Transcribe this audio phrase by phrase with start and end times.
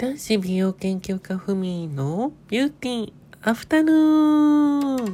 [0.00, 5.12] 男子美容研究家ふみのビューティーアフタヌーン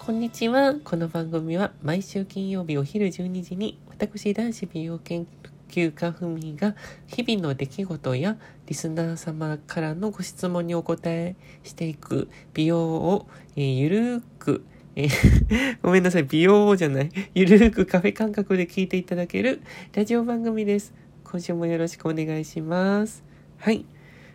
[0.00, 0.74] こんにちは。
[0.82, 5.28] この番組は毎週金曜日お昼12時に私男子美容研
[5.68, 6.74] 究家ふみが
[7.06, 14.64] 日々の出来事やリスナー様からのご質問にお答えしていく美容を、えー、ゆるーく
[14.94, 15.08] え
[15.82, 17.10] ごめんなさい、美容じゃない。
[17.34, 19.62] ゆるーくカフェ感覚で聞いていただける
[19.94, 20.92] ラジオ番組です。
[21.24, 23.24] 今週もよろしくお願いします。
[23.56, 23.86] はい。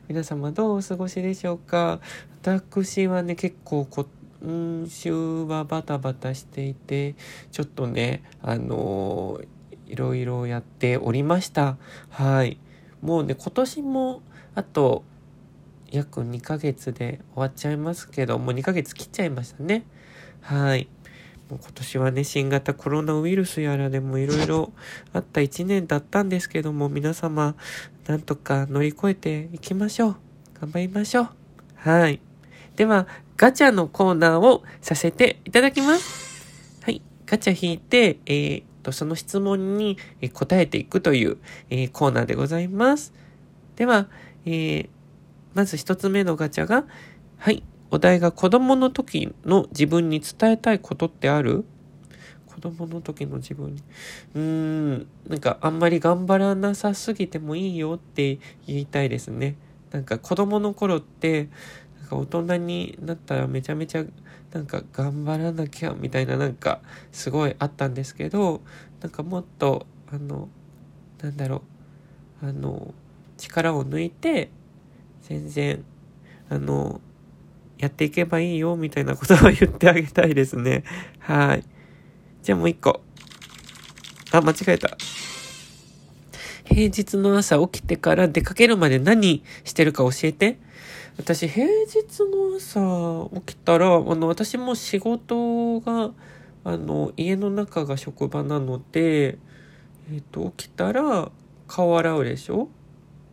[0.07, 1.99] 皆様どうお過ごしでしょうか
[2.41, 7.13] 私はね、結構今週はバタバタしていて、
[7.51, 11.77] ちょっとね、あのー、いろいろやっておりました。
[12.09, 12.57] はい。
[13.03, 14.23] もうね、今年も、
[14.55, 15.03] あと、
[15.91, 19.85] 約2ヶ月で終わっちゃいますけど、もう2ヶ月切っちゃいましたね。
[20.41, 20.87] はい。
[21.49, 24.73] もう今年はね、新型コロナウイルスやらでもいろいろ
[25.13, 27.55] あった一年だったんですけども、皆様、
[28.07, 30.15] なんとか乗り越えていきましょう。
[30.61, 31.29] 頑張りましょう。
[31.75, 32.19] はい。
[32.75, 33.07] では、
[33.37, 36.81] ガチャのコーナーをさせていただきます。
[36.83, 37.01] はい。
[37.25, 39.97] ガチャ引いて、えー、と、その質問に
[40.33, 41.37] 答えていくという、
[41.69, 43.13] えー、コーナーでございます。
[43.75, 44.07] では、
[44.45, 44.89] えー、
[45.53, 46.85] まず一つ目のガチャが、
[47.37, 47.63] はい。
[47.89, 51.63] お題が子供の時の自分に伝えたいことってある？
[52.47, 53.83] 子供の時の自分に。
[54.33, 59.55] うーん、なんかあんまり頑張らなさすぎてもいいよって言いたいですね。
[59.91, 61.49] なんか子供の頃って、
[61.99, 64.05] なんか大人になったらめちゃめちゃ
[64.51, 66.81] なんか頑張らなきゃみたいななんか
[67.11, 68.61] すごいあったんですけど、
[69.01, 70.49] なんかもっとあの、
[71.21, 71.61] なんだろ
[72.41, 72.93] う、あの、
[73.37, 74.49] 力を抜いて
[75.21, 75.85] 全然
[76.49, 77.01] あの
[77.77, 80.83] やっていけばいいよ、みたいなことを言ってあげたいですね。
[81.19, 81.63] はい。
[82.43, 83.01] じゃあもう一個。
[84.31, 84.97] あ、間違えた。
[86.65, 90.59] 平日の朝起きてから出かけるまで何してるか教えて。
[91.17, 96.11] 私、平日の朝起きたら、あの、私も仕事が、
[96.63, 99.37] あの、家の中が職場なので、
[100.11, 101.31] えっ、ー、と、起きたら
[101.67, 102.69] 顔洗うでしょ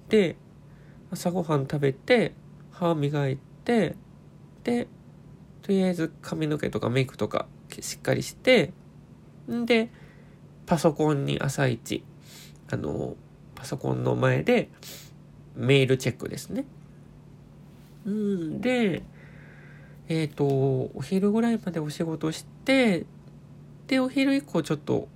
[0.08, 0.36] で、
[1.10, 2.32] 朝ごはん食べて、
[2.70, 3.96] 歯磨いて、
[4.64, 4.88] で
[5.62, 7.46] とりあえず髪の毛とかメイクとか
[7.80, 8.72] しっかりして
[9.50, 9.90] んで
[10.66, 12.04] パソコンに朝一
[12.70, 13.16] あの
[13.54, 14.68] パソコンの前で
[15.54, 16.64] メールチェックですね。
[18.06, 19.02] うんで
[20.08, 23.06] えっ、ー、とお昼ぐらいまでお仕事して
[23.86, 25.08] でお昼以降ちょっと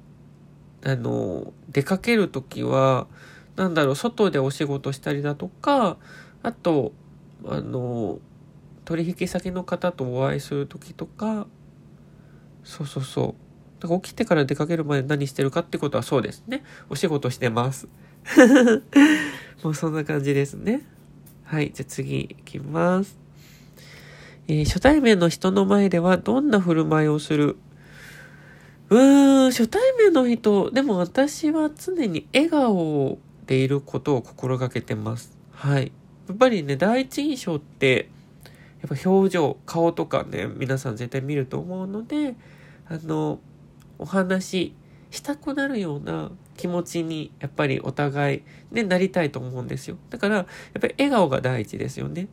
[0.85, 3.07] あの出かける時は
[3.57, 5.97] なんだろう外でお仕事したりだとか
[6.43, 6.93] あと
[7.47, 8.19] あの
[8.89, 11.47] 取引先の方とお会いする時とか
[12.65, 13.35] そうそうそ
[13.79, 13.83] う。
[13.83, 16.65] だから起きてから出かけるまで何してるかってことはそうですね。
[16.89, 17.87] お仕事してます。
[19.63, 20.81] もうそんな感じですね。
[21.45, 23.19] はいじゃあ次いきます。
[24.47, 27.59] えー、初対面の人の前ではどんな振る舞いをする？
[28.89, 35.37] うーん、初対面の人、でも私は常に笑顔でいることを心がけてます。
[35.53, 35.93] はい。
[36.27, 38.09] やっぱりね、第一印象って、
[38.81, 42.37] やっぱ表情顔とかね皆さん絶対見ると思うので
[42.89, 43.41] あの
[43.99, 44.75] お話
[45.11, 49.97] したくなるような気持ちにやっぱりお互いねなりたいと思うんですよ。
[50.11, 50.47] だからやっ
[50.81, 52.29] ぱり笑顔が第一ですよね。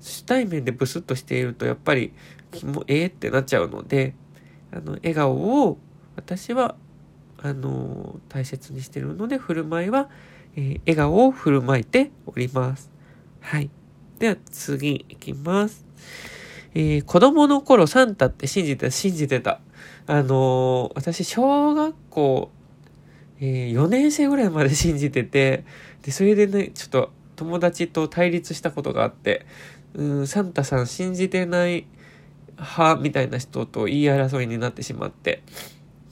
[0.00, 2.12] 初対面でブスッとしているとやっぱり
[2.52, 4.14] えーってなっちゃうので
[4.72, 5.78] あの笑顔を
[6.16, 6.76] 私は
[7.38, 10.08] あの大切にしてるので振る舞いは、
[10.56, 12.90] えー、笑顔を振る舞いております。
[13.40, 13.70] はい。
[14.18, 15.84] では次いきます。
[16.74, 19.60] えー、子供の頃サンタって信じてた、信じてた。
[20.06, 22.50] あのー、私、小学校、
[23.40, 25.64] えー、4年生ぐらいまで信じてて、
[26.02, 29.46] で、それでね、ちょっと友達と対立したことがあって、
[29.94, 31.86] うん、サンタさん信じてない
[32.56, 35.42] 派みたいな人と言い争いになってしまって、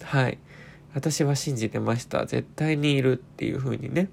[0.02, 0.38] はい。
[0.94, 2.24] 私は信じてました。
[2.24, 4.08] 絶対にいるっていう風にね。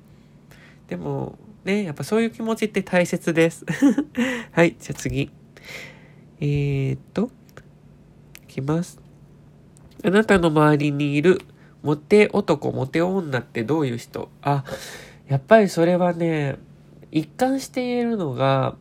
[0.88, 3.65] でも、ね、やっぱそういう気持ちって大切です。
[4.51, 5.31] はい、じゃあ次。
[6.39, 7.30] えー、っと、
[8.44, 9.00] いきます。
[10.04, 11.39] あなたの周りにいる
[11.81, 14.30] モテ男、モテ女ってどういう人？
[14.42, 14.65] あ、
[15.27, 16.57] やっぱりそれはね、
[17.12, 18.75] 一貫して言えるのが、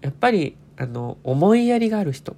[0.00, 2.34] やっぱり、あの、思いやりがある人。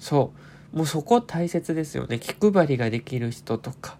[0.00, 0.32] そ
[0.72, 0.76] う。
[0.76, 2.18] もうそこ大切ですよね。
[2.18, 3.96] 気配りができる人とか。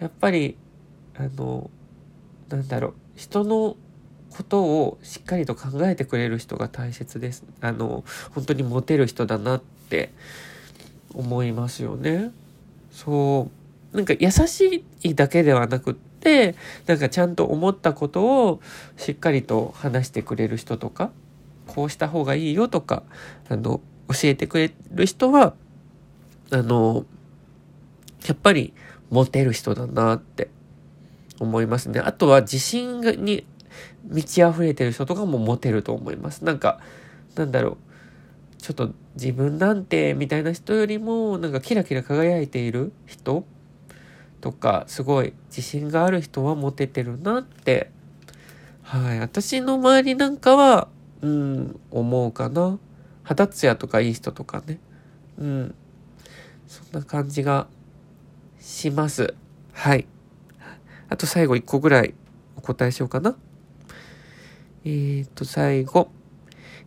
[0.00, 0.56] やっぱり、
[1.14, 1.70] あの、
[2.48, 3.76] なんだろう、人の
[4.36, 7.44] ことをしっかりと考えてくれる人が大切です。
[7.60, 8.04] あの、
[8.34, 10.12] 本当にモテる人だなって
[11.14, 12.30] 思いますよね。
[12.92, 13.48] そ
[13.92, 13.96] う。
[13.96, 16.54] なんか優しいだけではなくって、
[16.86, 18.60] なんかちゃんと思ったことを
[18.96, 21.10] しっかりと話してくれる人とか、
[21.66, 23.02] こうした方がいいよとか、
[23.48, 25.54] あの、教えてくれる人は、
[26.50, 27.04] あの、
[28.26, 28.74] やっぱり
[29.10, 30.50] モテる人だなって
[31.40, 32.00] 思いますね。
[32.00, 33.46] あとは自信に
[34.04, 36.44] 満ち溢れてる人とかもモテると思います。
[36.44, 36.80] なんか、
[37.34, 37.76] なんだろう。
[38.58, 43.44] ちょっと自分なんてみたいな人よりもなんかキラキラ輝いている人
[44.40, 47.90] とかすごい自信がある人はモテてるなって。
[48.82, 49.20] はい。
[49.20, 50.88] 私の周りなんかは
[51.22, 52.78] うん思うかな。
[53.22, 54.80] 肌ツヤとかいい人とかね。
[55.38, 55.74] うん。
[56.66, 57.68] そんな感じが
[58.58, 59.34] します。
[59.72, 60.06] はい。
[61.08, 62.14] あと最後1個ぐらい
[62.56, 63.36] お答えしようかな。
[64.88, 66.10] えー、っと最後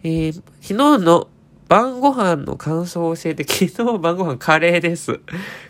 [0.04, 0.74] えー、昨日
[1.06, 1.28] の
[1.68, 5.20] 晩ご飯の感想を教えて、 昨日晩ご飯カレーです。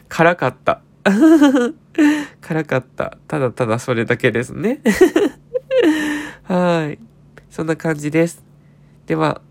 [0.07, 0.81] 辛かった。
[2.39, 3.17] 辛かった。
[3.27, 4.79] ただただそれだけですね。
[6.43, 6.99] はい。
[7.49, 8.43] そんな感じです。
[9.05, 9.41] では、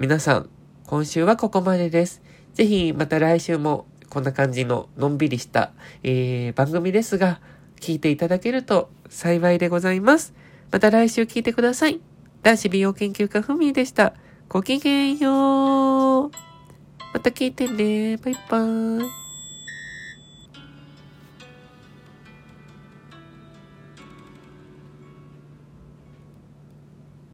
[0.00, 0.48] 皆さん、
[0.86, 2.20] 今週はここまでです。
[2.54, 5.72] ぜひまた来週もこんな感じののんびりした、
[6.02, 7.40] えー、番組ですが、
[7.80, 10.34] 聞いていただけると幸いでございます。
[10.72, 12.13] また来週聞いてください。
[12.44, 14.12] 男子美容研究家ふみでした。
[14.50, 16.30] ごきげんよう。
[17.14, 18.18] また聞いてね。
[18.18, 19.23] バイバーイ。